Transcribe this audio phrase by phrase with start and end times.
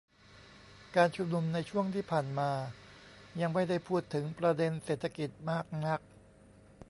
[0.95, 2.51] การชุมนุมในช่วงที่ผ่านมา
[3.41, 5.99] ยังไม่ได้พูดถึงประเด็นเศรษฐกิจมากนัก